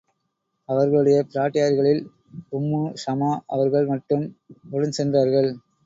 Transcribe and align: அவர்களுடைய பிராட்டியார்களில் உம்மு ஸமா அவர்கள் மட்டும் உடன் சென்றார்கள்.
அவர்களுடைய 0.69 1.17
பிராட்டியார்களில் 1.33 2.01
உம்மு 2.51 2.81
ஸமா 3.05 3.31
அவர்கள் 3.47 3.87
மட்டும் 3.87 4.25
உடன் 4.71 4.97
சென்றார்கள். 4.99 5.51